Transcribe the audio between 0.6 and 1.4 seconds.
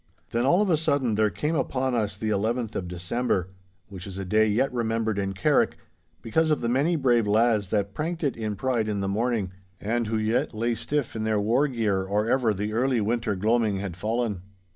of a sudden there